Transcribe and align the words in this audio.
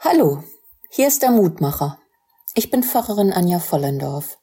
Hallo, 0.00 0.44
hier 0.90 1.08
ist 1.08 1.22
der 1.22 1.32
Mutmacher. 1.32 1.98
Ich 2.54 2.70
bin 2.70 2.84
Pfarrerin 2.84 3.32
Anja 3.32 3.58
Vollendorf. 3.58 4.38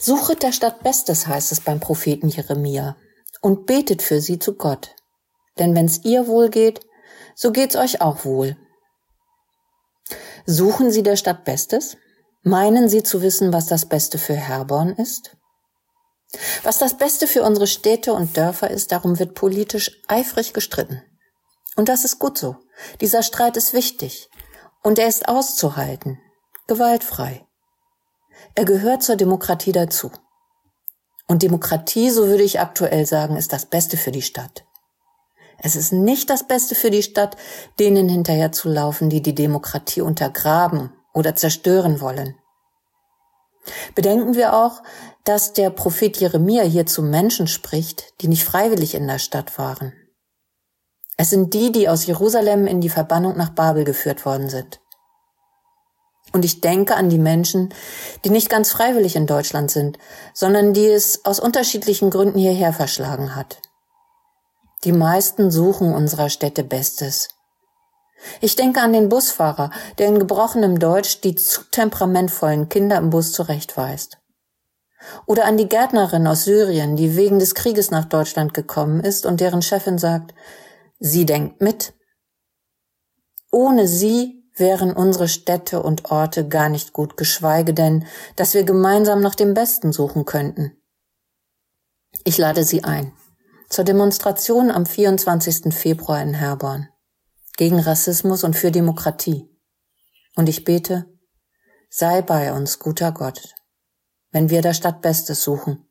Suchet 0.00 0.42
der 0.42 0.50
Stadt 0.50 0.82
Bestes, 0.82 1.28
heißt 1.28 1.52
es 1.52 1.60
beim 1.60 1.78
Propheten 1.78 2.28
Jeremia, 2.28 2.96
und 3.42 3.64
betet 3.66 4.02
für 4.02 4.20
sie 4.20 4.40
zu 4.40 4.56
Gott. 4.56 4.96
Denn 5.60 5.76
wenn's 5.76 6.00
ihr 6.02 6.26
wohl 6.26 6.50
geht, 6.50 6.80
so 7.36 7.52
geht's 7.52 7.76
euch 7.76 8.00
auch 8.00 8.24
wohl. 8.24 8.56
Suchen 10.46 10.90
Sie 10.90 11.04
der 11.04 11.16
Stadt 11.16 11.44
Bestes? 11.44 11.96
Meinen 12.42 12.88
Sie 12.88 13.04
zu 13.04 13.22
wissen, 13.22 13.52
was 13.52 13.66
das 13.66 13.86
Beste 13.86 14.18
für 14.18 14.34
Herborn 14.34 14.94
ist? 14.94 15.36
Was 16.64 16.78
das 16.78 16.98
Beste 16.98 17.28
für 17.28 17.44
unsere 17.44 17.68
Städte 17.68 18.12
und 18.12 18.36
Dörfer 18.36 18.68
ist, 18.68 18.90
darum 18.90 19.20
wird 19.20 19.34
politisch 19.34 20.02
eifrig 20.08 20.52
gestritten. 20.52 21.04
Und 21.76 21.88
das 21.88 22.04
ist 22.04 22.18
gut 22.18 22.36
so. 22.36 22.56
Dieser 23.00 23.22
Streit 23.22 23.56
ist 23.56 23.72
wichtig. 23.72 24.28
Und 24.82 24.98
er 24.98 25.08
ist 25.08 25.28
auszuhalten. 25.28 26.20
Gewaltfrei. 26.66 27.46
Er 28.54 28.64
gehört 28.64 29.02
zur 29.02 29.16
Demokratie 29.16 29.72
dazu. 29.72 30.10
Und 31.26 31.42
Demokratie, 31.42 32.10
so 32.10 32.26
würde 32.26 32.42
ich 32.42 32.60
aktuell 32.60 33.06
sagen, 33.06 33.36
ist 33.36 33.52
das 33.52 33.66
Beste 33.66 33.96
für 33.96 34.12
die 34.12 34.22
Stadt. 34.22 34.64
Es 35.58 35.76
ist 35.76 35.92
nicht 35.92 36.28
das 36.28 36.46
Beste 36.46 36.74
für 36.74 36.90
die 36.90 37.02
Stadt, 37.02 37.36
denen 37.78 38.08
hinterher 38.08 38.52
zu 38.52 38.68
laufen, 38.68 39.08
die 39.08 39.22
die 39.22 39.34
Demokratie 39.34 40.02
untergraben 40.02 40.92
oder 41.14 41.36
zerstören 41.36 42.00
wollen. 42.00 42.36
Bedenken 43.94 44.34
wir 44.34 44.54
auch, 44.54 44.82
dass 45.24 45.54
der 45.54 45.70
Prophet 45.70 46.18
Jeremia 46.18 46.64
hier 46.64 46.84
zu 46.84 47.02
Menschen 47.02 47.46
spricht, 47.46 48.12
die 48.20 48.28
nicht 48.28 48.44
freiwillig 48.44 48.94
in 48.94 49.06
der 49.06 49.18
Stadt 49.18 49.56
waren. 49.58 49.94
Es 51.16 51.30
sind 51.30 51.54
die, 51.54 51.70
die 51.70 51.88
aus 51.88 52.06
Jerusalem 52.06 52.66
in 52.66 52.80
die 52.80 52.88
Verbannung 52.88 53.36
nach 53.36 53.50
Babel 53.50 53.84
geführt 53.84 54.26
worden 54.26 54.48
sind. 54.48 54.80
Und 56.32 56.44
ich 56.44 56.60
denke 56.60 56.96
an 56.96 57.10
die 57.10 57.18
Menschen, 57.18 57.72
die 58.24 58.30
nicht 58.30 58.50
ganz 58.50 58.72
freiwillig 58.72 59.14
in 59.14 59.26
Deutschland 59.26 59.70
sind, 59.70 59.98
sondern 60.32 60.72
die 60.72 60.86
es 60.86 61.24
aus 61.24 61.38
unterschiedlichen 61.38 62.10
Gründen 62.10 62.38
hierher 62.38 62.72
verschlagen 62.72 63.36
hat. 63.36 63.58
Die 64.82 64.92
meisten 64.92 65.52
suchen 65.52 65.94
unserer 65.94 66.28
Städte 66.30 66.64
Bestes. 66.64 67.28
Ich 68.40 68.56
denke 68.56 68.80
an 68.80 68.92
den 68.92 69.08
Busfahrer, 69.08 69.70
der 69.98 70.08
in 70.08 70.18
gebrochenem 70.18 70.78
Deutsch 70.78 71.20
die 71.20 71.36
zu 71.36 71.62
temperamentvollen 71.70 72.68
Kinder 72.68 72.96
im 72.96 73.10
Bus 73.10 73.32
zurechtweist. 73.32 74.18
Oder 75.26 75.44
an 75.44 75.56
die 75.56 75.68
Gärtnerin 75.68 76.26
aus 76.26 76.44
Syrien, 76.44 76.96
die 76.96 77.16
wegen 77.16 77.38
des 77.38 77.54
Krieges 77.54 77.90
nach 77.90 78.06
Deutschland 78.06 78.54
gekommen 78.54 79.00
ist 79.00 79.26
und 79.26 79.40
deren 79.40 79.62
Chefin 79.62 79.98
sagt, 79.98 80.34
sie 80.98 81.26
denkt 81.26 81.60
mit. 81.60 81.94
Ohne 83.50 83.86
sie 83.88 84.44
wären 84.56 84.92
unsere 84.92 85.28
Städte 85.28 85.82
und 85.82 86.10
Orte 86.10 86.46
gar 86.48 86.68
nicht 86.68 86.92
gut, 86.92 87.16
geschweige 87.16 87.74
denn, 87.74 88.06
dass 88.36 88.54
wir 88.54 88.64
gemeinsam 88.64 89.20
nach 89.20 89.34
dem 89.34 89.54
Besten 89.54 89.92
suchen 89.92 90.24
könnten. 90.24 90.76
Ich 92.24 92.38
lade 92.38 92.64
Sie 92.64 92.84
ein 92.84 93.12
zur 93.68 93.84
Demonstration 93.84 94.70
am 94.70 94.86
24. 94.86 95.74
Februar 95.74 96.22
in 96.22 96.34
Herborn 96.34 96.88
gegen 97.56 97.80
Rassismus 97.80 98.44
und 98.44 98.54
für 98.54 98.70
Demokratie. 98.70 99.50
Und 100.36 100.48
ich 100.48 100.64
bete, 100.64 101.06
sei 101.90 102.22
bei 102.22 102.52
uns, 102.52 102.78
guter 102.78 103.10
Gott, 103.10 103.54
wenn 104.30 104.48
wir 104.48 104.62
der 104.62 104.74
Stadt 104.74 105.02
Bestes 105.02 105.42
suchen. 105.42 105.88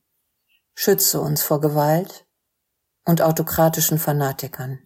Schütze 0.76 1.20
uns 1.20 1.42
vor 1.42 1.60
Gewalt 1.60 2.26
und 3.06 3.22
autokratischen 3.22 4.00
Fanatikern. 4.00 4.80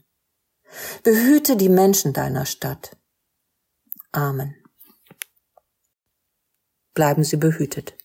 Behüte 1.04 1.56
die 1.56 1.70
Menschen 1.70 2.14
deiner 2.14 2.46
Stadt. 2.46 2.96
Amen. 4.12 4.56
Bleiben 6.94 7.24
Sie 7.24 7.38
behütet. 7.38 7.96